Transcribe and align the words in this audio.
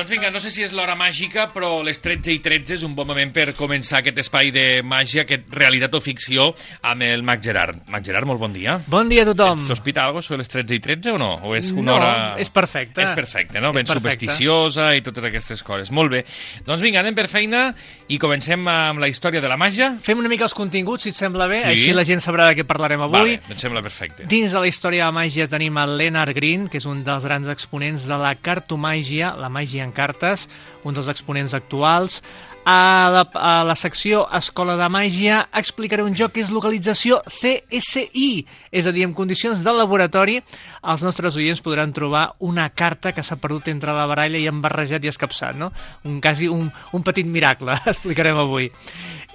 Doncs 0.00 0.12
vinga, 0.14 0.30
no 0.32 0.40
sé 0.40 0.48
si 0.48 0.62
és 0.64 0.72
l'hora 0.72 0.94
màgica, 0.96 1.42
però 1.52 1.82
les 1.84 1.98
13 2.00 2.32
i 2.32 2.38
13 2.40 2.72
és 2.78 2.82
un 2.86 2.94
bon 2.96 3.04
moment 3.04 3.28
per 3.36 3.50
començar 3.52 3.98
aquest 3.98 4.16
espai 4.22 4.48
de 4.48 4.62
màgia, 4.80 5.26
aquest 5.26 5.50
realitat 5.52 5.92
o 5.92 6.00
ficció, 6.00 6.46
amb 6.88 7.04
el 7.04 7.20
Mac 7.20 7.42
Gerard. 7.44 7.82
Mac 7.92 8.06
Gerard, 8.06 8.24
molt 8.24 8.40
bon 8.40 8.54
dia. 8.54 8.78
Bon 8.88 9.10
dia 9.12 9.26
a 9.26 9.28
tothom. 9.28 9.60
Et 9.60 9.68
sospita 9.68 10.06
alguna 10.06 10.24
sobre 10.24 10.38
les 10.40 10.48
13 10.48 10.78
i 10.78 10.80
13 10.80 11.12
o 11.12 11.18
no? 11.20 11.28
O 11.44 11.52
és 11.58 11.68
una 11.74 11.90
no, 11.90 11.96
hora... 11.98 12.12
és 12.40 12.48
perfecte. 12.48 13.04
És 13.04 13.12
perfecte, 13.12 13.60
no? 13.60 13.74
És 13.74 13.76
Ben 13.76 13.90
perfecte. 13.90 13.98
supersticiosa 14.30 14.86
i 14.96 15.02
totes 15.04 15.26
aquestes 15.28 15.60
coses. 15.68 15.92
Molt 15.92 16.14
bé. 16.16 16.22
Doncs 16.64 16.80
vinga, 16.80 17.02
anem 17.04 17.18
per 17.20 17.26
feina 17.28 17.66
i 18.08 18.16
comencem 18.24 18.64
amb 18.72 19.04
la 19.04 19.12
història 19.12 19.44
de 19.44 19.52
la 19.52 19.60
màgia. 19.60 19.90
Fem 20.00 20.24
una 20.24 20.32
mica 20.32 20.48
els 20.48 20.56
continguts, 20.56 21.04
si 21.04 21.12
et 21.12 21.20
sembla 21.20 21.44
bé, 21.52 21.60
Sí. 21.60 21.74
així 21.74 21.92
la 21.92 22.06
gent 22.08 22.24
sabrà 22.24 22.48
de 22.48 22.56
què 22.56 22.64
parlarem 22.64 23.04
avui. 23.04 23.36
Vale, 23.36 23.52
em 23.52 23.60
sembla 23.60 23.84
perfecte. 23.84 24.24
Dins 24.32 24.56
de 24.56 24.64
la 24.64 24.72
història 24.72 25.04
de 25.04 25.12
la 25.12 25.18
màgia 25.20 25.44
tenim 25.46 25.76
el 25.76 25.98
Leonard 26.00 26.32
Green, 26.40 26.70
que 26.72 26.80
és 26.80 26.88
un 26.88 27.04
dels 27.04 27.28
grans 27.28 27.52
exponents 27.52 28.08
de 28.08 28.16
la 28.16 28.32
cartomàgia, 28.40 29.36
la 29.36 29.52
màgia 29.52 29.89
cartes, 29.96 30.48
un 30.84 30.96
dels 30.96 31.10
exponents 31.10 31.54
actuals. 31.56 32.20
A 32.60 33.08
la, 33.08 33.22
a 33.40 33.64
la 33.64 33.74
secció 33.74 34.26
Escola 34.36 34.74
de 34.76 34.84
Màgia 34.92 35.38
explicaré 35.56 36.04
un 36.04 36.12
joc 36.14 36.34
que 36.34 36.42
és 36.42 36.50
localització 36.52 37.22
CSI, 37.24 38.44
és 38.68 38.86
a 38.86 38.92
dir, 38.92 39.06
en 39.08 39.14
condicions 39.16 39.62
de 39.64 39.72
laboratori, 39.72 40.36
els 40.84 41.04
nostres 41.06 41.38
oients 41.40 41.64
podran 41.64 41.94
trobar 41.96 42.34
una 42.44 42.68
carta 42.68 43.14
que 43.16 43.24
s'ha 43.24 43.40
perdut 43.40 43.72
entre 43.72 43.96
la 43.96 44.04
baralla 44.10 44.38
i 44.38 44.44
han 44.50 44.60
barrejat 44.60 45.08
i 45.08 45.10
escapçat, 45.10 45.56
no? 45.56 45.70
Un, 46.04 46.20
quasi 46.20 46.50
un, 46.52 46.68
un 46.92 47.06
petit 47.06 47.26
miracle, 47.26 47.78
explicarem 47.94 48.38
avui. 48.44 48.68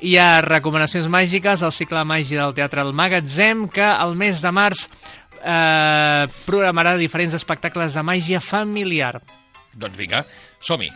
Hi 0.06 0.18
ha 0.22 0.30
recomanacions 0.46 1.10
màgiques, 1.10 1.66
el 1.66 1.74
cicle 1.74 2.06
màgia 2.06 2.44
del 2.44 2.54
Teatre 2.54 2.86
El 2.86 2.94
Magatzem, 2.94 3.66
que 3.74 3.90
el 3.90 4.14
mes 4.20 4.44
de 4.44 4.54
març 4.54 4.86
eh, 5.42 6.28
programarà 6.46 6.96
diferents 7.00 7.34
espectacles 7.38 7.98
de 7.98 8.06
màgia 8.06 8.42
familiar. 8.44 9.18
Doncs 9.76 10.00
vinga, 10.00 10.24
som-hi. 10.64 10.92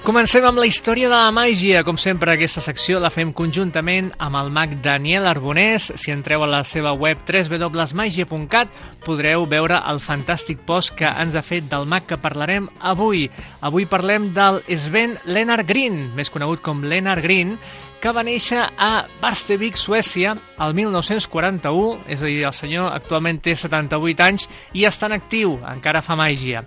Comencem 0.00 0.46
amb 0.48 0.56
la 0.56 0.64
història 0.64 1.10
de 1.10 1.12
la 1.12 1.28
màgia. 1.28 1.82
Com 1.84 1.98
sempre, 2.00 2.32
aquesta 2.32 2.62
secció 2.64 2.96
la 3.04 3.10
fem 3.12 3.34
conjuntament 3.36 4.06
amb 4.16 4.38
el 4.40 4.48
mag 4.48 4.70
Daniel 4.80 5.26
Arbonés. 5.28 5.90
Si 6.00 6.08
entreu 6.08 6.40
a 6.40 6.48
la 6.48 6.62
seva 6.64 6.94
web 6.96 7.20
www.magia.cat 7.28 8.72
podreu 9.04 9.44
veure 9.44 9.82
el 9.90 10.00
fantàstic 10.00 10.62
post 10.64 10.94
que 10.96 11.04
ens 11.04 11.36
ha 11.36 11.42
fet 11.44 11.68
del 11.68 11.84
mag 11.84 12.06
que 12.08 12.16
parlarem 12.16 12.70
avui. 12.80 13.26
Avui 13.60 13.84
parlem 13.84 14.30
del 14.32 14.62
Sven 14.72 15.18
Lennart 15.28 15.68
Green, 15.68 16.06
més 16.16 16.32
conegut 16.32 16.64
com 16.64 16.80
Lennart 16.80 17.20
Green, 17.20 17.58
que 18.00 18.16
va 18.16 18.24
néixer 18.24 18.64
a 18.80 19.04
Barstevik, 19.20 19.76
Suècia, 19.76 20.32
el 20.64 20.74
1941, 20.80 22.08
és 22.08 22.24
a 22.24 22.24
dir, 22.24 22.40
el 22.48 22.56
senyor 22.56 22.88
actualment 22.96 23.44
té 23.44 23.52
78 23.52 24.26
anys 24.30 24.48
i 24.72 24.88
està 24.88 25.12
en 25.12 25.20
actiu, 25.20 25.58
encara 25.68 26.00
fa 26.00 26.16
màgia. 26.16 26.64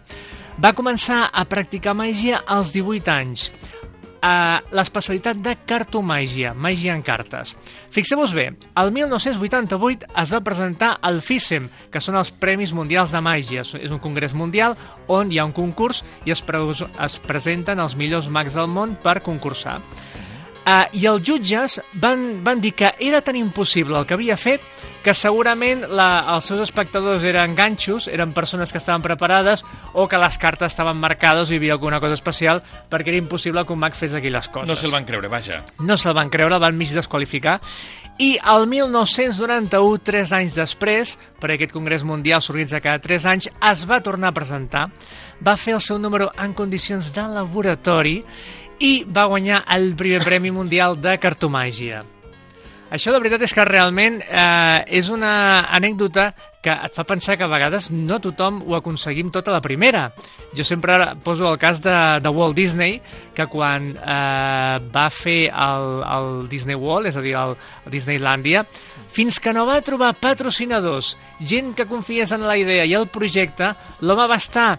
Va 0.61 0.73
començar 0.77 1.31
a 1.33 1.43
practicar 1.49 1.95
màgia 1.97 2.43
als 2.45 2.69
18 2.75 3.09
anys. 3.09 3.47
Uh, 4.23 4.61
l'especialitat 4.71 5.41
de 5.43 5.51
cartomàgia, 5.67 6.53
màgia 6.55 6.93
en 6.95 7.01
cartes. 7.03 7.57
Fixeu-vos 7.91 8.31
bé, 8.31 8.45
el 8.79 8.91
1988 8.95 10.07
es 10.21 10.31
va 10.31 10.39
presentar 10.45 10.93
al 11.01 11.19
FISEM, 11.25 11.65
que 11.91 11.99
són 11.99 12.15
els 12.15 12.31
Premis 12.31 12.71
Mundials 12.71 13.11
de 13.11 13.19
Màgia. 13.19 13.65
És 13.65 13.91
un 13.91 13.99
congrés 13.99 14.31
mundial 14.37 14.77
on 15.11 15.33
hi 15.33 15.41
ha 15.41 15.47
un 15.49 15.51
concurs 15.51 16.05
i 16.23 16.31
es, 16.31 16.39
pre 16.39 16.61
es 16.63 17.19
presenten 17.25 17.83
els 17.83 17.97
millors 17.99 18.29
mags 18.31 18.55
del 18.55 18.71
món 18.71 18.95
per 18.95 19.19
concursar. 19.25 19.81
Uh, 20.63 20.87
I 20.95 21.07
els 21.11 21.23
jutges 21.27 21.81
van, 21.99 22.39
van 22.43 22.61
dir 22.63 22.71
que 22.71 22.93
era 23.03 23.19
tan 23.21 23.35
impossible 23.35 23.97
el 23.99 24.05
que 24.07 24.15
havia 24.15 24.37
fet 24.39 24.63
que 25.03 25.11
segurament 25.11 25.81
la, 25.91 26.23
els 26.31 26.45
seus 26.47 26.61
espectadors 26.63 27.25
eren 27.27 27.51
ganxos, 27.57 28.07
eren 28.07 28.31
persones 28.31 28.71
que 28.71 28.79
estaven 28.79 29.03
preparades 29.03 29.65
o 29.91 30.07
que 30.07 30.21
les 30.21 30.37
cartes 30.39 30.71
estaven 30.71 31.01
marcades 31.01 31.51
i 31.51 31.57
hi 31.57 31.59
havia 31.59 31.75
alguna 31.75 31.99
cosa 31.99 32.15
especial 32.15 32.63
perquè 32.89 33.11
era 33.11 33.19
impossible 33.19 33.65
que 33.67 33.75
un 33.75 33.81
mag 33.83 33.97
fes 33.99 34.15
aquelles 34.15 34.47
coses. 34.47 34.69
No 34.69 34.79
se'l 34.79 34.95
van 34.95 35.03
creure, 35.03 35.27
vaja. 35.27 35.59
No 35.83 35.99
se'l 35.99 36.15
van 36.15 36.31
creure, 36.31 36.55
el 36.55 36.63
van 36.63 36.79
mig 36.79 36.95
desqualificar. 36.95 37.59
I 38.23 38.37
el 38.37 38.67
1991, 38.69 39.99
tres 40.05 40.31
anys 40.37 40.55
després, 40.55 41.17
per 41.41 41.51
aquest 41.51 41.73
Congrés 41.75 42.05
Mundial 42.07 42.43
s'organitza 42.45 42.79
cada 42.79 43.01
tres 43.03 43.27
anys, 43.27 43.49
es 43.51 43.83
va 43.89 44.03
tornar 44.05 44.31
a 44.31 44.37
presentar, 44.37 44.87
va 45.43 45.57
fer 45.57 45.75
el 45.75 45.81
seu 45.83 45.99
número 45.99 46.29
en 46.39 46.53
condicions 46.55 47.11
de 47.11 47.25
laboratori 47.33 48.19
i 48.79 49.03
va 49.05 49.27
guanyar 49.29 49.63
el 49.75 49.93
primer 49.99 50.23
Premi 50.23 50.51
Mundial 50.51 50.97
de 51.01 51.17
Cartomàgia. 51.21 52.03
Això, 52.93 53.09
de 53.09 53.17
veritat, 53.17 53.41
és 53.41 53.53
que 53.57 53.63
realment 53.65 54.19
eh, 54.21 54.83
és 54.99 55.07
una 55.09 55.63
anècdota 55.73 56.27
que 56.63 56.71
et 56.71 56.93
fa 56.95 57.03
pensar 57.09 57.35
que 57.35 57.43
a 57.43 57.49
vegades 57.49 57.89
no 57.91 58.19
tothom 58.21 58.61
ho 58.67 58.77
aconseguim 58.77 59.31
tota 59.33 59.51
la 59.51 59.63
primera. 59.65 60.05
Jo 60.55 60.63
sempre 60.63 60.95
poso 61.25 61.49
el 61.49 61.57
cas 61.57 61.81
de, 61.81 61.95
de 62.21 62.29
Walt 62.29 62.55
Disney, 62.55 62.99
que 63.33 63.47
quan 63.49 63.89
eh, 63.97 64.77
va 64.93 65.07
fer 65.09 65.49
el, 65.49 65.87
el 66.05 66.29
Disney 66.53 66.77
World, 66.77 67.09
és 67.09 67.17
a 67.17 67.25
dir, 67.25 67.33
el, 67.39 67.57
el 67.83 67.97
Disneylandia, 67.97 68.61
fins 69.09 69.41
que 69.41 69.55
no 69.57 69.65
va 69.65 69.81
trobar 69.81 70.13
patrocinadors, 70.21 71.15
gent 71.41 71.73
que 71.73 71.89
confiés 71.89 72.31
en 72.31 72.45
la 72.45 72.59
idea 72.61 72.85
i 72.85 72.93
el 72.93 73.09
projecte, 73.09 73.73
l'home 74.05 74.29
va 74.29 74.37
estar 74.37 74.69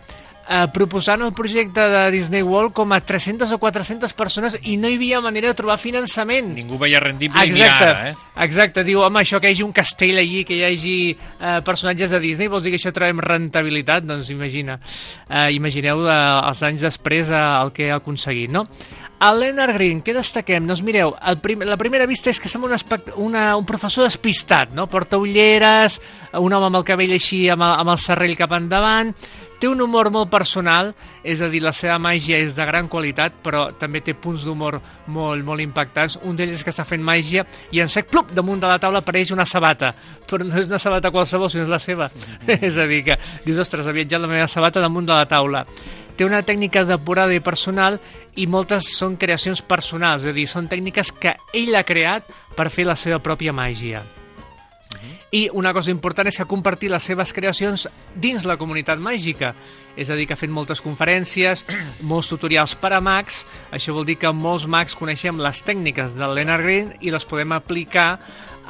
eh, 0.49 0.67
proposant 0.73 1.23
el 1.25 1.33
projecte 1.37 1.81
de 1.91 2.03
Disney 2.13 2.43
World 2.43 2.75
com 2.77 2.93
a 2.93 3.01
300 3.01 3.51
o 3.53 3.59
400 3.59 4.13
persones 4.17 4.57
i 4.63 4.77
no 4.81 4.91
hi 4.91 4.99
havia 4.99 5.21
manera 5.25 5.51
de 5.51 5.59
trobar 5.59 5.77
finançament. 5.81 6.53
Ningú 6.57 6.79
veia 6.81 7.01
rendible 7.03 7.41
ni 7.41 7.55
Exacte, 7.55 7.89
ara, 7.89 8.11
eh? 8.11 8.15
exacte. 8.45 8.85
Diu, 8.87 9.03
home, 9.05 9.23
això 9.23 9.41
que 9.41 9.51
hi 9.51 9.57
hagi 9.57 9.67
un 9.67 9.73
castell 9.77 10.21
allí, 10.21 10.45
que 10.45 10.59
hi 10.59 10.65
hagi 10.69 10.97
eh, 11.15 11.61
personatges 11.67 12.15
de 12.15 12.21
Disney, 12.23 12.51
vols 12.53 12.67
dir 12.67 12.75
que 12.75 12.81
això 12.81 12.93
traiem 12.95 13.23
rentabilitat? 13.25 14.07
Doncs 14.09 14.31
imagina. 14.35 14.79
Eh, 15.29 15.49
imagineu 15.57 16.05
eh, 16.07 16.21
els 16.45 16.63
anys 16.67 16.85
després 16.91 17.33
eh, 17.33 17.43
el 17.65 17.73
que 17.77 17.91
ha 17.91 18.01
aconseguit, 18.03 18.53
no? 18.53 18.67
A 19.25 19.31
Leonard 19.33 19.73
Green, 19.79 20.03
què 20.05 20.13
destaquem? 20.13 20.67
Doncs 20.69 20.83
mireu, 20.85 21.15
el 21.25 21.39
prim 21.41 21.63
la 21.65 21.79
primera 21.81 22.05
vista 22.05 22.29
és 22.33 22.41
que 22.43 22.51
sembla 22.51 22.75
un, 22.75 23.13
una, 23.29 23.45
un 23.57 23.65
professor 23.65 24.05
despistat, 24.05 24.75
no? 24.77 24.89
Porta 24.91 25.17
ulleres, 25.23 26.01
un 26.37 26.53
home 26.53 26.69
amb 26.69 26.83
el 26.83 26.85
cabell 26.85 27.15
així, 27.17 27.47
amb 27.49 27.65
el, 27.65 27.79
amb 27.81 27.95
el 27.95 28.03
serrell 28.03 28.37
cap 28.37 28.53
endavant, 28.59 29.15
té 29.65 29.69
un 29.71 29.81
humor 29.81 30.11
molt 30.13 30.29
personal, 30.29 30.91
és 31.25 31.41
a 31.41 31.47
dir, 31.49 31.63
la 31.65 31.73
seva 31.73 31.95
màgia 31.97 32.37
és 32.37 32.53
de 32.53 32.67
gran 32.69 32.85
qualitat, 32.93 33.39
però 33.41 33.71
també 33.81 34.03
té 34.05 34.13
punts 34.13 34.43
d'humor 34.45 34.77
molt, 35.09 35.41
molt 35.47 35.63
impactants. 35.65 36.19
Un 36.29 36.37
d'ells 36.37 36.59
és 36.59 36.65
que 36.67 36.69
està 36.69 36.85
fent 36.85 37.01
màgia 37.01 37.47
i 37.73 37.81
en 37.81 37.89
sec, 37.89 38.11
plup, 38.13 38.35
damunt 38.37 38.61
de 38.61 38.69
la 38.69 38.77
taula 38.83 39.01
apareix 39.01 39.33
una 39.33 39.47
sabata. 39.49 39.95
Però 40.29 40.45
no 40.45 40.53
és 40.61 40.69
una 40.69 40.81
sabata 40.83 41.09
qualsevol, 41.15 41.49
sinó 41.49 41.65
és 41.65 41.73
la 41.73 41.81
seva. 41.81 42.11
és 42.59 42.77
a 42.77 42.85
dir, 42.91 43.01
que 43.07 43.17
dius, 43.47 43.63
ostres, 43.65 43.89
ha 43.89 43.95
viatjat 43.97 44.21
la 44.21 44.29
meva 44.29 44.51
sabata 44.53 44.83
damunt 44.85 45.09
de 45.09 45.17
la 45.17 45.31
taula. 45.31 45.63
Té 46.15 46.27
una 46.29 46.43
tècnica 46.45 46.83
depurada 46.85 47.33
i 47.33 47.41
personal 47.41 47.97
i 48.37 48.45
moltes 48.45 48.91
són 48.99 49.17
creacions 49.17 49.65
personals, 49.65 50.29
és 50.29 50.35
a 50.35 50.37
dir, 50.37 50.45
són 50.51 50.69
tècniques 50.69 51.15
que 51.17 51.33
ell 51.57 51.73
ha 51.73 51.87
creat 51.89 52.29
per 52.53 52.69
fer 52.69 52.85
la 52.85 52.99
seva 53.01 53.23
pròpia 53.25 53.57
màgia. 53.57 54.05
I 55.35 55.49
una 55.51 55.73
cosa 55.75 55.91
important 55.91 56.29
és 56.31 56.37
que 56.39 56.45
ha 56.45 56.51
compartit 56.51 56.93
les 56.93 57.07
seves 57.11 57.33
creacions 57.35 57.89
dins 58.15 58.45
la 58.47 58.55
comunitat 58.61 59.01
màgica. 59.03 59.51
És 59.99 60.11
a 60.11 60.19
dir, 60.19 60.29
que 60.31 60.37
ha 60.37 60.39
fet 60.39 60.53
moltes 60.55 60.83
conferències, 60.85 61.65
molts 62.13 62.31
tutorials 62.31 62.77
per 62.79 62.93
a 62.95 63.03
mags. 63.03 63.43
Això 63.75 63.97
vol 63.97 64.07
dir 64.07 64.15
que 64.23 64.31
molts 64.31 64.69
mags 64.71 64.95
coneixem 64.95 65.43
les 65.43 65.65
tècniques 65.67 66.15
del 66.15 66.39
Leonard 66.39 66.63
Green 66.63 66.95
i 67.03 67.11
les 67.11 67.27
podem 67.27 67.57
aplicar 67.59 68.13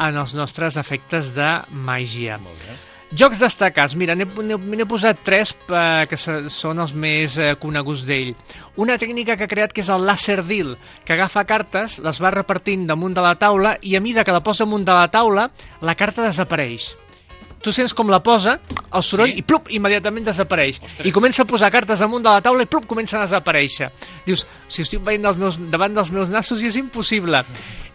en 0.01 0.17
els 0.17 0.33
nostres 0.33 0.81
efectes 0.81 1.35
de 1.37 1.53
màgia. 1.69 2.41
Molt 2.41 2.65
bé. 2.65 2.94
Jocs 3.15 3.39
destacats. 3.39 3.95
Mira, 3.95 4.17
n'he 4.19 4.87
posat 4.91 5.21
tres 5.23 5.53
eh, 5.71 6.07
que 6.11 6.19
són 6.19 6.83
els 6.83 6.95
més 6.99 7.37
eh, 7.39 7.53
coneguts 7.63 8.03
d'ell. 8.09 8.33
Una 8.83 8.97
tècnica 8.99 9.37
que 9.39 9.47
ha 9.47 9.51
creat 9.51 9.75
que 9.75 9.85
és 9.85 9.91
el 9.95 10.03
laser 10.09 10.41
deal, 10.43 10.75
que 11.07 11.15
agafa 11.15 11.47
cartes, 11.47 12.01
les 12.03 12.19
va 12.19 12.35
repartint 12.35 12.89
damunt 12.91 13.15
de 13.15 13.23
la 13.23 13.37
taula 13.39 13.77
i 13.87 13.95
a 13.95 14.03
mida 14.03 14.27
que 14.27 14.35
la 14.35 14.43
posa 14.43 14.67
damunt 14.67 14.83
de 14.89 14.99
la 14.99 15.07
taula, 15.15 15.47
la 15.81 15.95
carta 15.95 16.27
desapareix. 16.27 16.91
Tu 17.65 17.73
sents 17.73 17.95
com 17.97 18.11
la 18.13 18.19
posa, 18.21 18.59
el 18.93 19.03
soroll, 19.03 19.31
Sí? 19.33 19.39
i 19.41 19.43
plup, 19.43 19.71
immediatament 19.73 20.27
desapareix. 20.27 20.83
Ostres. 20.85 21.07
I 21.09 21.13
comença 21.17 21.43
a 21.43 21.47
posar 21.49 21.71
cartes 21.73 22.03
damunt 22.05 22.23
de 22.23 22.29
la 22.29 22.43
taula 22.45 22.63
i 22.63 22.69
plup, 22.69 22.85
comencen 22.87 23.23
a 23.23 23.25
desaparèixer. 23.25 23.89
Dius, 24.27 24.45
si 24.69 24.83
estic 24.85 25.01
veient 25.01 25.25
dels 25.25 25.39
meus, 25.41 25.57
davant 25.73 25.95
dels 25.97 26.11
meus 26.13 26.29
nassos 26.29 26.61
i 26.63 26.69
és 26.69 26.77
impossible. 26.77 27.41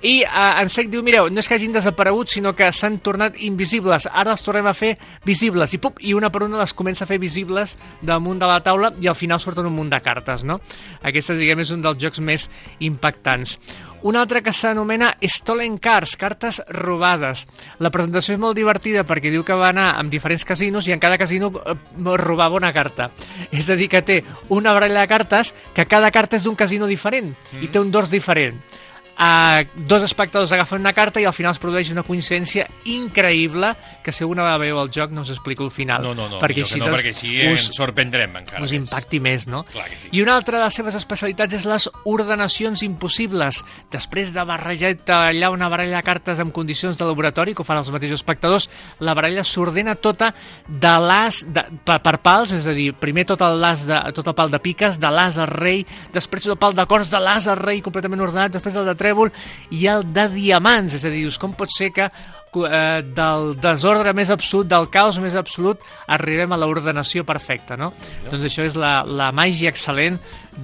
I 0.01 0.24
eh, 0.24 0.62
en 0.62 0.69
sec 0.74 0.89
diu, 0.89 1.04
mireu, 1.04 1.30
no 1.30 1.39
és 1.44 1.48
que 1.48 1.54
hagin 1.54 1.75
desaparegut, 1.75 2.31
sinó 2.33 2.56
que 2.56 2.71
s'han 2.74 2.98
tornat 3.04 3.38
invisibles. 3.45 4.07
Ara 4.10 4.31
els 4.31 4.42
tornem 4.42 4.66
a 4.66 4.74
fer 4.74 4.95
visibles. 5.27 5.74
I 5.75 5.77
pup, 5.77 6.00
i 6.01 6.16
una 6.18 6.31
per 6.33 6.44
una 6.48 6.57
les 6.57 6.74
comença 6.74 7.04
a 7.04 7.07
fer 7.07 7.19
visibles 7.21 7.77
damunt 8.01 8.39
de 8.39 8.48
la 8.50 8.62
taula 8.66 8.94
i 9.00 9.07
al 9.12 9.16
final 9.16 9.39
surten 9.39 9.68
un 9.69 9.75
munt 9.75 9.92
de 9.94 10.01
cartes, 10.01 10.44
no? 10.44 10.60
Aquesta, 11.04 11.36
diguem, 11.38 11.60
és 11.62 11.69
un 11.75 11.83
dels 11.86 12.00
jocs 12.01 12.19
més 12.25 12.50
impactants. 12.80 13.60
Un 14.01 14.16
altre 14.16 14.40
que 14.40 14.54
s'anomena 14.56 15.10
Stolen 15.19 15.78
Cards, 15.78 16.16
cartes 16.16 16.62
robades. 16.72 17.44
La 17.84 17.92
presentació 17.92 18.38
és 18.38 18.40
molt 18.40 18.56
divertida 18.56 19.04
perquè 19.07 19.31
diu 19.34 19.44
que 19.44 19.57
va 19.60 19.74
anar 19.74 19.90
amb 20.00 20.12
diferents 20.13 20.46
casinos 20.48 20.88
i 20.88 20.96
en 20.96 21.01
cada 21.04 21.18
casino 21.19 21.51
eh, 21.51 21.75
robava 22.16 22.56
una 22.56 22.72
carta. 22.72 23.10
És 23.51 23.68
a 23.69 23.75
dir, 23.75 23.90
que 23.92 24.01
té 24.06 24.22
una 24.56 24.72
baralla 24.74 25.04
de 25.04 25.12
cartes 25.12 25.54
que 25.75 25.88
cada 25.90 26.12
carta 26.16 26.40
és 26.40 26.48
d'un 26.48 26.56
casino 26.56 26.88
diferent 26.88 27.34
mm. 27.34 27.66
i 27.66 27.68
té 27.68 27.81
un 27.84 27.92
dors 27.92 28.12
diferent. 28.12 28.62
Uh, 29.19 29.68
dos 29.75 30.04
espectadors 30.06 30.54
agafen 30.56 30.80
una 30.80 30.94
carta 30.95 31.19
i 31.19 31.25
al 31.27 31.33
final 31.36 31.51
es 31.51 31.60
produeix 31.60 31.89
una 31.92 32.06
coincidència 32.07 32.63
increïble 32.88 33.74
que 34.04 34.13
si 34.16 34.24
una 34.24 34.45
vegada 34.45 34.62
veieu 34.62 34.80
el 34.80 34.92
joc 34.95 35.12
no 35.12 35.25
us 35.25 35.33
explico 35.33 35.66
el 35.68 35.71
final. 35.75 36.06
No, 36.06 36.13
no, 36.16 36.30
no, 36.31 36.39
perquè 36.39 36.63
així, 36.63 36.80
no, 36.80 36.88
doncs, 36.88 37.01
perquè 37.01 37.12
així 37.12 37.33
us, 37.50 37.66
ens 37.66 37.75
sorprendrem 37.75 38.38
encara. 38.39 38.63
us 38.63 38.75
impacti 38.77 39.19
més, 39.19 39.44
no? 39.51 39.66
Sí. 39.68 40.13
I 40.16 40.24
una 40.24 40.38
altra 40.39 40.62
de 40.62 40.63
les 40.63 40.80
seves 40.80 40.95
especialitats 40.95 41.57
és 41.60 41.68
les 41.68 41.89
ordenacions 42.07 42.83
impossibles. 42.88 43.60
Després 43.92 44.31
de 44.36 44.45
barrejar 44.48 44.94
tallar 45.04 45.51
una 45.51 45.68
baralla 45.68 46.00
de 46.00 46.07
cartes 46.07 46.39
en 46.39 46.56
condicions 46.56 46.98
de 46.98 47.06
laboratori, 47.10 47.54
que 47.54 47.63
ho 47.63 47.68
fan 47.68 47.81
els 47.81 47.92
mateixos 47.92 48.21
espectadors, 48.21 48.69
la 49.04 49.18
baralla 49.18 49.44
s'ordena 49.44 49.98
tota 50.00 50.31
de 50.68 50.95
l'as 51.04 51.42
de, 51.44 51.66
per, 51.83 52.00
per 52.06 52.16
pals, 52.24 52.56
és 52.56 52.68
a 52.69 52.77
dir, 52.77 52.94
primer 52.95 53.27
tot 53.30 53.44
el, 53.44 53.60
las 53.60 53.83
de, 53.89 54.00
tot 54.16 54.31
el 54.31 54.38
pal 54.38 54.51
de 54.54 54.63
piques, 54.63 55.00
de 55.01 55.12
l'as 55.12 55.38
al 55.42 55.51
rei, 55.51 55.83
després 56.16 56.48
tot 56.48 56.56
el 56.56 56.62
pal 56.62 56.77
de 56.77 56.88
cors, 56.89 57.12
de 57.12 57.19
l'as 57.19 57.51
al 57.51 57.60
rei 57.60 57.83
completament 57.83 58.24
ordenat, 58.24 58.56
després 58.56 58.80
el 58.80 58.88
de 58.88 58.95
trèvol 59.10 59.34
i 59.74 59.88
el 59.90 60.06
de 60.14 60.30
diamants, 60.38 60.96
és 60.96 61.06
a 61.06 61.14
dir, 61.14 61.26
com 61.42 61.58
pot 61.58 61.74
ser 61.74 61.90
que 61.96 62.10
eh, 62.10 63.02
del 63.04 63.56
desordre 63.62 64.14
més 64.14 64.30
absolut, 64.34 64.68
del 64.70 64.90
caos 64.92 65.20
més 65.22 65.36
absolut, 65.40 65.82
arribem 66.08 66.54
a 66.54 66.60
l'ordenació 66.60 67.26
perfecta, 67.28 67.78
no? 67.78 67.92
Doncs 68.30 68.50
això 68.50 68.66
és 68.68 68.78
la, 68.80 69.00
la 69.06 69.32
màgia 69.36 69.72
excel·lent 69.72 70.20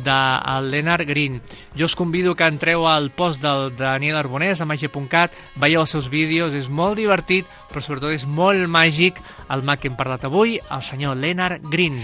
de 0.06 0.20
Leonard 0.66 1.08
Green. 1.08 1.40
Jo 1.78 1.90
us 1.90 1.96
convido 1.96 2.36
que 2.36 2.48
entreu 2.50 2.88
al 2.90 3.12
post 3.16 3.42
del 3.44 3.72
Daniel 3.78 4.20
Arbonès 4.20 4.62
a 4.62 4.70
màgia.cat, 4.70 5.36
veieu 5.62 5.84
els 5.84 5.96
seus 5.96 6.10
vídeos, 6.12 6.56
és 6.58 6.70
molt 6.70 7.00
divertit, 7.00 7.50
però 7.72 7.84
sobretot 7.84 8.16
és 8.16 8.26
molt 8.28 8.68
màgic 8.70 9.22
el 9.50 9.66
mag 9.66 9.82
que 9.82 9.92
hem 9.92 10.00
parlat 10.00 10.28
avui, 10.28 10.60
el 10.60 10.84
senyor 10.86 11.18
Leonard 11.20 11.64
Green. 11.72 12.02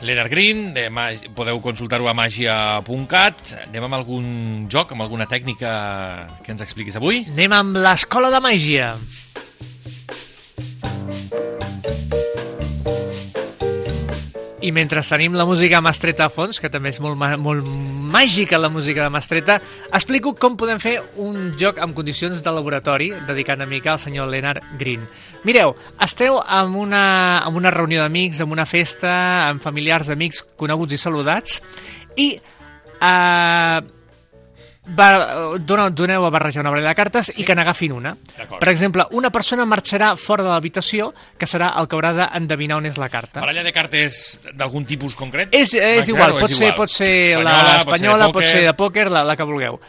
Leonard 0.00 0.30
Green, 0.30 0.72
de 0.74 0.86
podeu 1.34 1.58
consultar-ho 1.60 2.06
a 2.06 2.14
magia.cat. 2.14 3.40
Anem 3.66 3.86
amb 3.88 3.96
algun 3.98 4.26
joc, 4.70 4.92
amb 4.94 5.02
alguna 5.02 5.26
tècnica 5.26 5.70
que 6.44 6.54
ens 6.54 6.62
expliquis 6.62 6.98
avui? 7.00 7.24
Anem 7.34 7.56
amb 7.56 7.80
l'Escola 7.82 8.30
de 8.30 8.40
Màgia. 8.44 8.92
I 14.68 14.72
mentre 14.74 15.00
tenim 15.00 15.32
la 15.32 15.46
música 15.48 15.80
Mastreta 15.80 16.26
a 16.26 16.32
fons, 16.32 16.58
que 16.60 16.68
també 16.68 16.90
és 16.92 16.98
molt, 17.00 17.16
molt 17.40 17.64
màgica 18.12 18.58
la 18.60 18.68
música 18.68 19.06
de 19.06 19.12
Mastreta, 19.14 19.56
explico 19.96 20.34
com 20.36 20.58
podem 20.60 20.80
fer 20.82 20.98
un 21.24 21.54
joc 21.56 21.80
amb 21.80 21.96
condicions 21.96 22.42
de 22.44 22.52
laboratori 22.52 23.08
dedicat 23.28 23.56
una 23.56 23.68
mica 23.70 23.94
al 23.94 24.02
senyor 24.02 24.28
Leonard 24.28 24.60
Green. 24.76 25.06
Mireu, 25.48 25.72
esteu 26.04 26.36
en 26.42 26.76
una, 26.76 27.04
en 27.46 27.56
una 27.56 27.72
reunió 27.72 28.02
d'amics, 28.04 28.42
en 28.44 28.52
una 28.52 28.68
festa, 28.68 29.14
amb 29.48 29.64
familiars, 29.64 30.12
amics 30.12 30.44
coneguts 30.60 30.98
i 30.98 31.00
saludats, 31.00 31.62
i 32.20 32.28
eh, 32.36 33.80
va, 34.96 35.08
doneu 35.58 36.24
a 36.24 36.30
barrejar 36.30 36.62
una 36.62 36.70
baralla 36.70 36.92
de 36.92 36.98
cartes 36.98 37.30
sí. 37.30 37.42
i 37.42 37.46
que 37.46 37.54
n'agafin 37.56 37.92
una. 37.92 38.14
Per 38.48 38.68
exemple, 38.70 39.06
una 39.16 39.30
persona 39.34 39.66
marxarà 39.68 40.14
fora 40.16 40.46
de 40.46 40.52
l'habitació 40.52 41.10
que 41.38 41.48
serà 41.50 41.72
el 41.80 41.88
que 41.88 41.98
haurà 41.98 42.12
d'endevinar 42.16 42.78
on 42.80 42.88
és 42.88 42.98
la 43.00 43.10
carta. 43.12 43.42
Baralla 43.44 43.64
de 43.66 43.72
cartes 43.76 44.40
d'algun 44.54 44.86
tipus 44.88 45.16
concret? 45.18 45.54
És, 45.56 45.74
és 45.74 46.08
igual, 46.08 46.38
pot, 46.38 46.48
és 46.48 46.56
ser, 46.56 46.70
igual. 46.70 46.76
pot 46.78 46.94
ser 46.94 47.10
Espanyola, 47.38 48.26
la 48.26 48.30
pot 48.30 48.40
pot 48.40 48.48
ser 48.48 48.62
de 48.66 48.76
pòquer, 48.76 49.08
la, 49.12 49.24
la 49.26 49.36
que 49.36 49.48
vulgueu. 49.48 49.80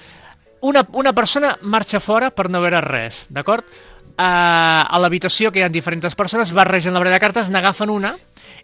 Una, 0.67 0.83
una 0.99 1.13
persona 1.15 1.53
marxa 1.61 2.01
fora 2.03 2.33
per 2.35 2.49
no 2.51 2.59
veure 2.63 2.81
res, 2.83 3.27
d'acord? 3.31 3.67
Uh, 4.19 4.83
a 4.83 4.99
l'habitació, 4.99 5.53
que 5.53 5.61
hi 5.61 5.63
ha 5.63 5.69
diferents 5.71 6.17
persones, 6.19 6.51
barregen 6.51 6.91
la 6.91 6.99
baralla 6.99 7.15
de 7.15 7.23
cartes, 7.23 7.51
n'agafen 7.53 7.93
una, 7.93 8.11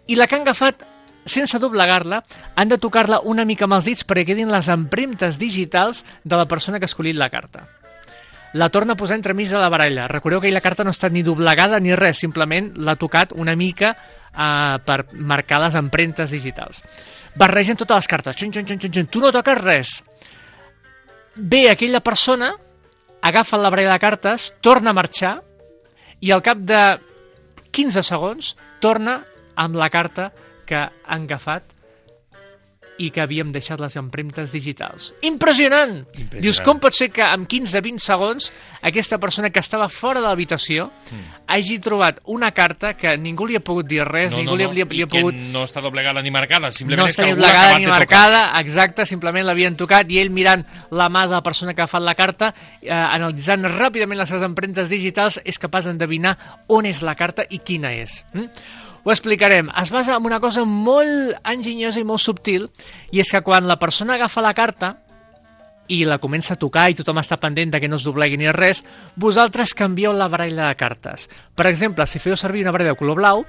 i 0.06 0.18
la 0.18 0.26
que 0.28 0.36
han 0.36 0.44
agafat 0.44 0.84
sense 1.26 1.58
doblegar-la, 1.58 2.22
han 2.54 2.70
de 2.70 2.78
tocar-la 2.78 3.20
una 3.24 3.44
mica 3.44 3.66
amb 3.66 3.76
els 3.78 3.88
dits 3.90 4.06
perquè 4.06 4.24
quedin 4.30 4.52
les 4.52 4.70
empremtes 4.72 5.40
digitals 5.42 6.04
de 6.24 6.38
la 6.38 6.46
persona 6.48 6.78
que 6.78 6.86
ha 6.86 6.92
escollit 6.92 7.18
la 7.18 7.30
carta. 7.30 7.66
La 8.56 8.70
torna 8.70 8.94
a 8.94 8.96
posar 8.96 9.18
entremig 9.18 9.50
de 9.50 9.58
la 9.60 9.68
baralla. 9.68 10.06
Recordeu 10.08 10.40
que 10.40 10.52
la 10.54 10.62
carta 10.64 10.84
no 10.86 10.94
està 10.94 11.10
ni 11.12 11.24
doblegada 11.26 11.80
ni 11.82 11.92
res, 11.98 12.22
simplement 12.22 12.70
l'ha 12.78 12.94
tocat 12.96 13.34
una 13.36 13.56
mica 13.58 13.92
uh, 13.92 14.78
per 14.86 15.02
marcar 15.12 15.58
les 15.60 15.76
empremtes 15.76 16.32
digitals. 16.32 16.80
Barregen 17.36 17.76
totes 17.76 17.98
les 17.98 18.08
cartes. 18.08 18.38
Xun, 18.38 18.54
xun, 18.54 18.64
xun, 18.64 18.80
xun, 18.80 18.94
xun. 18.94 19.10
Tu 19.12 19.20
no 19.20 19.34
toques 19.34 19.60
res. 19.60 19.98
Ve 21.36 21.66
aquella 21.68 22.00
persona, 22.00 22.54
agafa 23.20 23.60
la 23.60 23.68
baralla 23.68 23.92
de 23.92 24.00
cartes, 24.00 24.54
torna 24.64 24.94
a 24.94 24.96
marxar 24.96 25.34
i 26.24 26.32
al 26.32 26.40
cap 26.40 26.62
de 26.64 26.80
15 27.76 28.02
segons 28.06 28.54
torna 28.80 29.18
amb 29.56 29.76
la 29.76 29.90
carta 29.92 30.30
que 30.66 30.84
han 30.84 31.26
agafat 31.30 31.76
i 32.98 33.10
que 33.12 33.20
havíem 33.20 33.50
deixat 33.52 33.80
les 33.80 33.96
empremtes 34.00 34.52
digitals. 34.54 35.10
Impressionant! 35.26 35.98
Impressionant. 36.06 36.42
Dius, 36.42 36.60
com 36.64 36.80
pot 36.80 36.96
ser 36.96 37.10
que 37.14 37.24
en 37.24 37.44
15-20 37.48 38.02
segons 38.02 38.48
aquesta 38.88 39.18
persona 39.22 39.50
que 39.52 39.60
estava 39.60 39.88
fora 39.92 40.22
de 40.22 40.26
l'habitació 40.26 40.88
mm. 40.88 41.42
hagi 41.52 41.78
trobat 41.84 42.22
una 42.32 42.50
carta 42.56 42.94
que 42.96 43.16
ningú 43.20 43.48
li 43.48 43.58
ha 43.58 43.62
pogut 43.64 43.88
dir 43.88 44.02
res, 44.08 44.32
no, 44.32 44.40
ningú 44.40 44.54
no, 44.54 44.56
no. 44.56 44.72
li, 44.72 44.82
ha- 44.82 44.88
li, 44.88 45.00
I 45.02 45.04
ha 45.04 45.10
pogut... 45.12 45.36
que 45.36 45.52
no 45.52 45.66
està 45.68 45.84
doblegada 45.84 46.24
ni 46.24 46.32
marcada, 46.34 46.72
simplement 46.72 47.04
No 47.04 47.10
és 47.12 47.18
que 47.18 47.28
algú 47.28 47.44
l'ha 47.44 47.52
acabat 47.52 47.80
ni 47.82 47.90
marcada, 47.90 48.42
exacte, 48.62 49.06
simplement 49.08 49.46
l'havien 49.46 49.76
tocat 49.78 50.10
i 50.12 50.20
ell 50.22 50.32
mirant 50.32 50.64
la 50.90 51.10
mà 51.12 51.26
de 51.28 51.36
la 51.36 51.44
persona 51.44 51.76
que 51.76 51.84
ha 51.84 51.86
agafat 51.86 52.06
la 52.06 52.16
carta, 52.18 52.52
eh, 52.80 52.90
analitzant 52.92 53.68
ràpidament 53.76 54.22
les 54.22 54.32
seves 54.32 54.46
empremtes 54.46 54.90
digitals, 54.92 55.40
és 55.44 55.60
capaç 55.60 55.90
d'endevinar 55.90 56.36
on 56.72 56.88
és 56.88 57.04
la 57.04 57.16
carta 57.18 57.44
i 57.50 57.60
quina 57.60 57.92
és. 57.94 58.22
Mm? 58.32 58.94
Ho 59.06 59.12
explicarem. 59.12 59.68
Es 59.78 59.92
basa 59.94 60.16
en 60.18 60.24
una 60.26 60.40
cosa 60.42 60.64
molt 60.66 61.36
enginyosa 61.46 62.00
i 62.02 62.04
molt 62.04 62.18
subtil, 62.18 62.64
i 63.14 63.20
és 63.22 63.28
que 63.30 63.40
quan 63.46 63.68
la 63.70 63.76
persona 63.78 64.16
agafa 64.16 64.42
la 64.42 64.50
carta, 64.58 64.96
i 65.86 66.00
la 66.02 66.18
comença 66.18 66.56
a 66.56 66.58
tocar 66.58 66.88
i 66.90 66.96
tothom 66.98 67.20
està 67.22 67.38
pendent 67.38 67.70
de 67.70 67.78
que 67.78 67.86
no 67.86 68.00
es 68.00 68.02
doblegui 68.02 68.34
ni 68.40 68.50
res, 68.50 68.82
vosaltres 69.14 69.76
canvieu 69.78 70.10
la 70.10 70.26
baralla 70.26 70.72
de 70.72 70.80
cartes. 70.82 71.28
Per 71.54 71.68
exemple, 71.70 72.02
si 72.10 72.18
feu 72.18 72.34
servir 72.34 72.66
una 72.66 72.74
baralla 72.74 72.96
de 72.96 72.98
color 72.98 73.22
blau, 73.22 73.46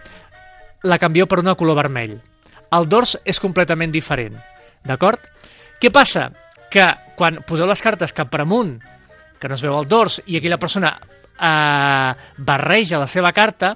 la 0.86 1.01
canvieu 1.01 1.25
per 1.25 1.42
una 1.42 1.56
de 1.56 1.63
color 1.63 1.81
vermell. 1.81 2.19
El 2.77 2.86
dors 2.86 3.18
és 3.25 3.42
completament 3.42 3.89
diferent, 3.89 4.38
d'acord? 4.86 5.25
Què 5.81 5.89
passa? 5.89 6.30
Que 6.69 6.86
quan 7.18 7.42
poseu 7.50 7.65
les 7.65 7.81
cartes 7.81 8.13
cap 8.13 8.30
per 8.30 8.45
amunt, 8.45 8.75
que 9.42 9.50
no 9.50 9.57
es 9.57 9.65
veu 9.65 9.74
el 9.74 9.89
dors, 9.89 10.21
i 10.27 10.38
aquella 10.38 10.62
persona 10.62 11.00
eh, 11.01 12.12
barreja 12.38 13.01
la 13.01 13.09
seva 13.09 13.33
carta, 13.33 13.74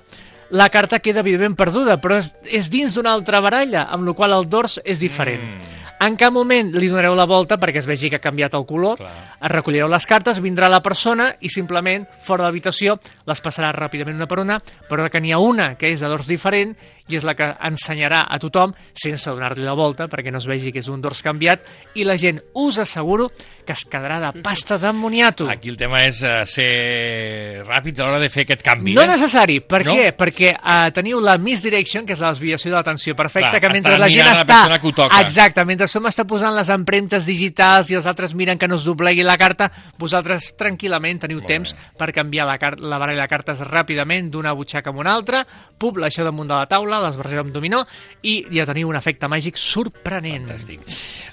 la 0.51 0.69
carta 0.69 0.99
queda 0.99 1.23
evidentment 1.23 1.55
perduda, 1.59 1.97
però 2.03 2.19
és, 2.19 2.31
és 2.51 2.69
dins 2.71 2.93
d'una 2.95 3.13
altra 3.15 3.41
baralla, 3.43 3.87
amb 3.89 4.07
la 4.07 4.15
qual 4.17 4.35
el 4.35 4.49
dors 4.51 4.79
és 4.83 4.99
diferent. 4.99 5.43
Mm. 5.47 5.80
En 6.01 6.15
cap 6.17 6.33
moment 6.33 6.71
li 6.73 6.87
donareu 6.89 7.13
la 7.13 7.27
volta 7.29 7.59
perquè 7.61 7.77
es 7.77 7.85
vegi 7.85 8.09
que 8.09 8.17
ha 8.17 8.23
canviat 8.23 8.55
el 8.57 8.65
color, 8.65 8.97
Clar. 8.97 9.11
es 9.37 9.51
recollireu 9.53 9.87
les 9.91 10.07
cartes, 10.09 10.39
vindrà 10.41 10.65
la 10.71 10.79
persona 10.81 11.27
i 11.45 11.49
simplement, 11.53 12.07
fora 12.25 12.41
de 12.43 12.49
l'habitació, 12.49 12.95
les 13.29 13.41
passarà 13.43 13.69
ràpidament 13.75 14.17
una 14.17 14.25
per 14.27 14.39
una, 14.41 14.57
però 14.89 15.05
que 15.13 15.21
n'hi 15.21 15.31
ha 15.31 15.37
una 15.37 15.75
que 15.77 15.91
és 15.93 16.01
de 16.01 16.09
dors 16.09 16.25
diferent 16.25 16.73
i 17.11 17.19
és 17.19 17.25
la 17.27 17.35
que 17.37 17.51
ensenyarà 17.67 18.23
a 18.33 18.39
tothom 18.41 18.73
sense 18.97 19.29
donar-li 19.29 19.61
la 19.61 19.75
volta 19.77 20.07
perquè 20.09 20.31
no 20.33 20.39
es 20.41 20.47
vegi 20.49 20.71
que 20.73 20.81
és 20.81 20.89
un 20.89 21.01
dors 21.03 21.21
canviat 21.21 21.65
i 21.93 22.05
la 22.07 22.17
gent, 22.17 22.39
us 22.57 22.79
asseguro, 22.81 23.29
que 23.65 23.73
es 23.77 23.85
quedarà 23.85 24.17
de 24.23 24.41
pasta 24.41 24.79
d'ammoniato. 24.81 25.49
Aquí 25.53 25.69
el 25.69 25.77
tema 25.77 26.01
és 26.07 26.23
eh, 26.25 26.41
ser 26.49 27.63
ràpids 27.67 28.01
a 28.01 28.07
l'hora 28.07 28.19
de 28.21 28.29
fer 28.31 28.45
aquest 28.47 28.63
canvi. 28.65 28.95
No 28.97 29.05
eh? 29.05 29.09
necessari. 29.11 29.59
Per 29.61 29.81
No? 29.85 29.95
què? 29.97 30.11
Perquè 30.17 30.51
uh, 30.55 30.89
teniu 30.93 31.19
la 31.23 31.37
misdirection, 31.41 32.05
que 32.05 32.13
és 32.13 32.21
la 32.21 32.29
desviació 32.33 32.69
de 32.71 32.77
l'atenció 32.77 33.15
perfecta, 33.17 33.55
Clar, 33.57 33.61
que 33.63 33.71
mentre 33.73 33.97
la 33.97 34.09
gent 34.13 34.27
la 34.27 34.35
està... 34.37 34.45
persona 34.61 34.77
que 34.81 34.91
toca. 34.93 35.21
Exacte, 35.25 35.65
mentre 35.65 35.87
som 35.91 36.07
està 36.07 36.25
posant 36.27 36.55
les 36.55 36.71
empremtes 36.73 37.27
digitals 37.27 37.91
i 37.91 37.97
els 37.99 38.07
altres 38.09 38.33
miren 38.37 38.59
que 38.59 38.69
no 38.69 38.77
es 38.79 38.85
doblegui 38.87 39.25
la 39.27 39.37
carta, 39.39 39.69
vosaltres 39.99 40.51
tranquil·lament 40.59 41.25
teniu 41.25 41.41
Molt 41.41 41.51
temps 41.51 41.73
bé. 41.75 41.89
per 41.99 42.11
canviar 42.15 42.47
la, 42.47 42.57
la 42.79 43.01
baralla 43.01 43.25
de 43.25 43.31
cartes 43.31 43.63
ràpidament 43.67 44.31
d'una 44.31 44.55
butxaca 44.57 44.93
a 44.93 44.95
una 44.95 45.13
altra, 45.13 45.43
pup, 45.77 45.99
l'això 46.01 46.25
damunt 46.27 46.49
de 46.49 46.55
la 46.55 46.69
taula, 46.71 47.01
les 47.05 47.19
barregeu 47.19 47.43
amb 47.45 47.55
dominó 47.55 47.83
i 48.23 48.41
ja 48.51 48.67
teniu 48.69 48.89
un 48.91 48.99
efecte 48.99 49.29
màgic 49.31 49.59
sorprenent. 49.59 50.47
Fantàstic. 50.47 50.87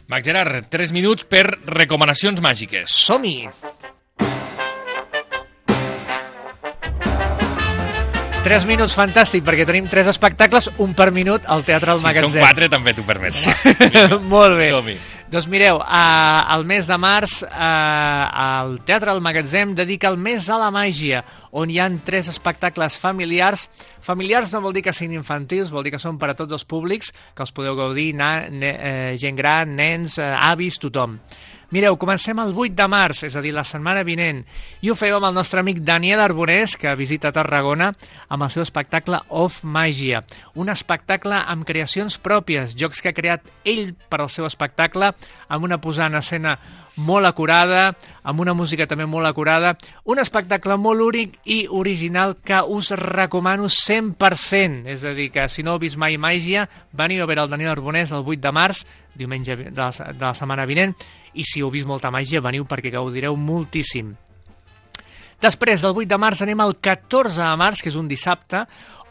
Mac 0.08 0.26
Gerard, 0.26 0.68
3 0.72 0.94
minuts 0.96 1.28
per 1.28 1.46
recomanacions 1.68 2.42
màgiques. 2.44 2.98
Som-hi! 3.06 3.97
Tres 8.48 8.64
minuts, 8.64 8.94
fantàstic, 8.96 9.42
perquè 9.44 9.66
tenim 9.68 9.84
tres 9.92 10.06
espectacles, 10.08 10.70
un 10.80 10.94
per 10.96 11.10
minut 11.12 11.44
al 11.52 11.66
Teatre 11.68 11.92
del 11.92 11.98
Si 12.00 12.06
són 12.06 12.30
Magatzem. 12.32 12.44
4 12.46 12.68
també 12.72 12.94
t'ho 12.96 13.02
permets. 13.04 13.42
Molt 14.32 14.56
bé. 14.56 14.70
Som-hi. 14.72 14.94
Doncs 15.28 15.50
mireu, 15.52 15.82
eh, 15.84 16.54
el 16.54 16.64
mes 16.64 16.88
de 16.88 16.96
març 16.96 17.42
eh, 17.44 18.22
el 18.40 18.78
Teatre 18.88 19.12
del 19.12 19.20
Magatzem 19.20 19.74
dedica 19.76 20.08
el 20.08 20.16
mes 20.16 20.46
a 20.48 20.56
la 20.62 20.70
màgia, 20.72 21.20
on 21.52 21.68
hi 21.68 21.76
han 21.76 21.98
tres 22.06 22.32
espectacles 22.32 22.96
familiars. 23.02 23.66
Familiars 24.00 24.54
no 24.56 24.62
vol 24.64 24.72
dir 24.72 24.86
que 24.86 24.96
siguin 24.96 25.18
infantils, 25.20 25.68
vol 25.68 25.84
dir 25.84 25.92
que 25.92 26.00
són 26.00 26.16
per 26.16 26.32
a 26.32 26.38
tots 26.38 26.56
els 26.56 26.64
públics, 26.64 27.12
que 27.36 27.44
els 27.44 27.52
podeu 27.52 27.76
gaudir, 27.76 28.14
na, 28.16 28.48
ne, 28.48 28.72
eh, 28.72 29.12
gent 29.20 29.36
gran, 29.36 29.76
nens, 29.76 30.16
eh, 30.16 30.32
avis, 30.48 30.80
tothom. 30.80 31.20
Mireu, 31.68 31.98
comencem 32.00 32.38
el 32.40 32.54
8 32.56 32.72
de 32.78 32.84
març, 32.88 33.18
és 33.26 33.34
a 33.36 33.42
dir, 33.44 33.50
la 33.52 33.60
setmana 33.68 34.00
vinent, 34.00 34.38
i 34.80 34.88
ho 34.88 34.94
fem 34.96 35.12
amb 35.12 35.26
el 35.28 35.34
nostre 35.36 35.60
amic 35.60 35.82
Daniel 35.84 36.22
Arbonés, 36.24 36.78
que 36.80 36.94
visita 36.96 37.28
Tarragona 37.36 37.90
amb 38.32 38.46
el 38.46 38.48
seu 38.54 38.62
espectacle 38.64 39.20
Off 39.28 39.60
Màgia, 39.68 40.22
un 40.56 40.72
espectacle 40.72 41.36
amb 41.36 41.68
creacions 41.68 42.16
pròpies, 42.24 42.72
jocs 42.72 43.04
que 43.04 43.12
ha 43.12 43.18
creat 43.18 43.44
ell 43.68 43.90
per 44.08 44.22
al 44.22 44.30
seu 44.32 44.48
espectacle, 44.48 45.10
amb 45.52 45.68
una 45.68 45.76
posada 45.76 46.08
en 46.08 46.22
escena 46.22 46.54
molt 46.96 47.28
acurada, 47.28 47.92
amb 48.24 48.40
una 48.40 48.54
música 48.56 48.88
també 48.88 49.04
molt 49.04 49.28
acurada, 49.28 49.74
un 50.08 50.24
espectacle 50.24 50.78
molt 50.80 51.04
únic 51.04 51.36
i 51.44 51.66
original 51.68 52.38
que 52.40 52.62
us 52.64 52.94
recomano 52.96 53.68
100%, 53.68 54.88
és 54.88 55.04
a 55.04 55.12
dir, 55.12 55.28
que 55.36 55.44
si 55.52 55.62
no 55.62 55.76
heu 55.76 55.84
vist 55.84 56.00
mai 56.00 56.16
Màgia, 56.16 56.64
veniu 56.96 57.22
a 57.22 57.28
veure 57.28 57.44
el 57.44 57.52
Daniel 57.52 57.76
Arbonés 57.76 58.16
el 58.16 58.24
8 58.24 58.40
de 58.40 58.56
març, 58.56 58.82
diumenge 59.18 59.56
de 59.58 59.70
la, 59.76 59.90
de 59.90 60.24
la 60.24 60.34
setmana 60.34 60.66
vinent, 60.66 60.94
i 61.38 61.46
si 61.46 61.62
heu 61.62 61.70
vist 61.70 61.86
molta 61.86 62.10
màgia, 62.14 62.42
veniu 62.44 62.66
perquè 62.68 62.92
gaudireu 62.94 63.36
moltíssim. 63.38 64.16
Després, 65.38 65.84
del 65.84 65.94
8 65.94 66.10
de 66.10 66.18
març, 66.18 66.42
anem 66.42 66.60
al 66.60 66.74
14 66.82 67.38
de 67.38 67.56
març, 67.60 67.82
que 67.82 67.92
és 67.92 67.98
un 67.98 68.08
dissabte, 68.10 68.64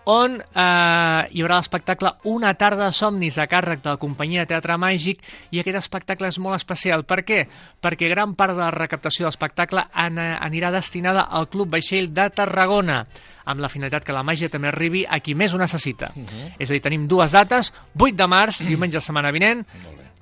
on 0.08 0.38
eh, 0.40 1.22
hi 1.36 1.42
haurà 1.44 1.58
l'espectacle 1.60 2.14
Una 2.32 2.54
tarda 2.56 2.88
de 2.88 2.96
somnis 2.96 3.38
a 3.38 3.48
càrrec 3.52 3.82
de 3.84 3.92
la 3.92 4.00
companyia 4.00 4.46
de 4.46 4.54
teatre 4.54 4.78
màgic 4.80 5.20
i 5.52 5.60
aquest 5.60 5.82
espectacle 5.82 6.30
és 6.32 6.40
molt 6.40 6.56
especial. 6.56 7.04
Per 7.08 7.20
què? 7.28 7.42
Perquè 7.84 8.08
gran 8.14 8.34
part 8.40 8.56
de 8.56 8.64
la 8.64 8.72
recaptació 8.72 9.26
de 9.26 9.32
l'espectacle 9.34 9.84
anirà 9.92 10.72
destinada 10.72 11.28
al 11.28 11.50
Club 11.52 11.76
Vaixell 11.76 12.14
de 12.16 12.30
Tarragona 12.32 13.02
amb 13.48 13.64
la 13.64 13.72
finalitat 13.72 14.08
que 14.08 14.16
la 14.16 14.24
màgia 14.28 14.52
també 14.52 14.72
arribi 14.72 15.04
a 15.04 15.20
qui 15.20 15.36
més 15.36 15.54
ho 15.54 15.60
necessita. 15.60 16.12
Uh 16.16 16.24
-huh. 16.24 16.56
És 16.60 16.70
a 16.70 16.74
dir, 16.74 16.82
tenim 16.82 17.08
dues 17.08 17.32
dates, 17.32 17.74
8 17.98 18.16
de 18.16 18.28
març, 18.28 18.64
diumenge 18.64 19.02
setmana 19.02 19.32
vinent, 19.32 19.66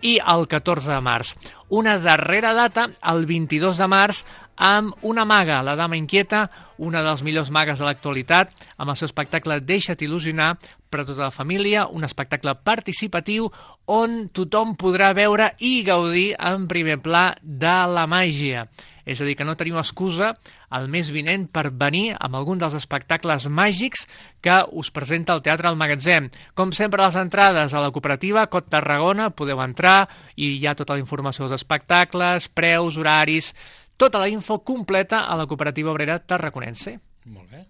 i 0.06 0.16
el 0.22 0.46
14 0.52 0.94
de 0.94 1.02
març. 1.02 1.34
Una 1.74 1.98
darrera 1.98 2.54
data, 2.54 2.86
el 3.10 3.26
22 3.26 3.80
de 3.82 3.88
març, 3.90 4.22
amb 4.56 4.94
una 5.02 5.26
maga, 5.26 5.64
la 5.66 5.76
dama 5.76 5.98
inquieta, 5.98 6.46
una 6.78 7.02
de 7.02 7.10
les 7.10 7.24
millors 7.26 7.50
magues 7.52 7.82
de 7.82 7.88
l'actualitat, 7.88 8.54
amb 8.78 8.94
el 8.94 9.00
seu 9.00 9.10
espectacle 9.10 9.60
Deixa't 9.66 10.06
il·lusionar 10.06 10.54
per 10.90 11.02
a 11.02 11.08
tota 11.10 11.26
la 11.26 11.34
família, 11.34 11.88
un 11.92 12.06
espectacle 12.08 12.54
participatiu 12.64 13.50
on 13.92 14.28
tothom 14.30 14.76
podrà 14.80 15.12
veure 15.18 15.52
i 15.60 15.82
gaudir 15.88 16.36
en 16.38 16.70
primer 16.70 17.02
pla 17.04 17.32
de 17.42 17.78
la 17.92 18.06
màgia. 18.08 18.68
És 19.06 19.22
a 19.22 19.28
dir, 19.28 19.36
que 19.38 19.46
no 19.46 19.56
teniu 19.58 19.78
excusa 19.80 20.34
el 20.74 20.90
mes 20.92 21.12
vinent 21.14 21.46
per 21.54 21.70
venir 21.70 22.16
amb 22.18 22.36
algun 22.36 22.60
dels 22.62 22.76
espectacles 22.78 23.48
màgics 23.48 24.08
que 24.42 24.58
us 24.74 24.92
presenta 24.92 25.36
el 25.38 25.44
Teatre 25.46 25.70
al 25.70 25.80
Magatzem. 25.80 26.32
Com 26.58 26.74
sempre, 26.74 27.04
les 27.06 27.18
entrades 27.22 27.74
a 27.74 27.84
la 27.84 27.94
cooperativa 27.94 28.48
Cot 28.50 28.70
Tarragona 28.74 29.30
podeu 29.30 29.62
entrar 29.64 30.10
i 30.36 30.56
hi 30.58 30.68
ha 30.68 30.76
tota 30.76 30.98
la 30.98 31.04
informació 31.04 31.46
dels 31.46 31.62
espectacles, 31.62 32.50
preus, 32.50 32.98
horaris, 32.98 33.54
tota 33.96 34.20
la 34.20 34.28
info 34.28 34.60
completa 34.66 35.24
a 35.30 35.38
la 35.40 35.48
cooperativa 35.48 35.94
obrera 35.94 36.20
tarraconense. 36.20 36.98
Molt 37.26 37.52
bé. 37.52 37.66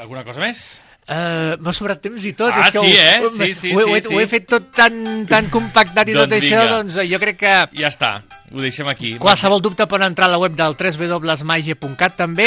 Alguna 0.00 0.24
cosa 0.26 0.42
més? 0.42 0.80
Uh, 1.04 1.52
M'ha 1.60 1.72
sobrat 1.76 1.98
temps 2.00 2.22
i 2.24 2.30
tot. 2.32 2.48
Ah, 2.54 2.62
és 2.64 2.72
que 2.72 2.80
sí, 2.80 2.92
ho, 2.94 3.00
eh? 3.00 3.18
Ho, 3.20 3.30
Sí, 3.34 3.50
sí, 3.54 3.72
ho, 3.76 3.80
sí, 3.84 3.90
ho, 3.92 3.98
sí. 4.00 4.14
ho 4.14 4.20
he 4.22 4.26
fet 4.30 4.46
tot 4.48 4.70
tan, 4.72 5.26
tan 5.28 5.50
compactat 5.52 6.08
i 6.08 6.14
tot 6.16 6.30
Doncs 6.30 6.38
això, 6.40 6.62
vinga. 6.62 6.78
doncs 6.78 6.96
jo 7.10 7.18
crec 7.20 7.36
que 7.42 7.52
Ja 7.76 7.90
està, 7.90 8.10
ho 8.54 8.62
deixem 8.62 8.88
aquí. 8.88 9.10
qualsevol 9.20 9.60
dubte 9.60 9.84
pot 9.90 10.00
entrar 10.00 10.30
a 10.30 10.32
la 10.32 10.38
web 10.40 10.54
del 10.56 10.72
www.magia.cat 10.80 12.16
també 12.16 12.46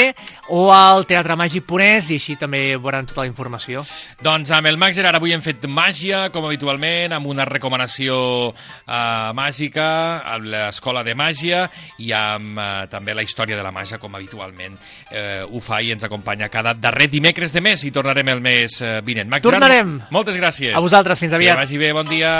o 0.50 0.72
al 0.74 1.06
teatremàgic.es 1.06 2.10
i 2.10 2.18
així 2.18 2.34
també 2.40 2.62
veuran 2.74 3.06
tota 3.06 3.22
la 3.22 3.28
informació. 3.30 3.84
Doncs 4.26 4.50
amb 4.50 4.66
el 4.72 4.76
Max 4.80 4.96
Gerard 4.98 5.20
avui 5.20 5.36
hem 5.36 5.44
fet 5.44 5.62
màgia, 5.70 6.24
com 6.34 6.48
habitualment, 6.50 7.14
amb 7.14 7.30
una 7.30 7.46
recomanació 7.46 8.18
eh, 8.50 9.30
màgica, 9.38 9.88
amb 10.34 10.50
l'escola 10.50 11.04
de 11.06 11.14
màgia 11.14 11.62
i 12.02 12.10
amb 12.10 12.58
eh, 12.58 12.86
també 12.90 13.14
la 13.14 13.22
història 13.22 13.54
de 13.54 13.62
la 13.62 13.70
màgia, 13.70 14.02
com 14.02 14.18
habitualment 14.18 14.74
eh, 15.12 15.44
ho 15.46 15.60
fa 15.62 15.78
i 15.80 15.92
ens 15.94 16.02
acompanya 16.10 16.50
cada 16.50 16.74
darrer 16.74 17.06
dimecres 17.06 17.54
de 17.54 17.62
mes 17.62 17.86
i 17.86 17.94
tornarem 17.94 18.26
el 18.34 18.40
mes 18.40 18.47
eh, 18.82 18.98
vinent. 19.04 19.30
Max 19.30 19.42
Tornarem. 19.42 19.98
Gerard, 19.98 20.12
moltes 20.14 20.40
gràcies. 20.40 20.74
A 20.74 20.80
vosaltres, 20.84 21.20
fins 21.20 21.36
aviat. 21.36 21.56
Que 21.56 21.66
vagi 21.66 21.78
bé, 21.80 21.92
bon 21.96 22.08
dia. 22.08 22.34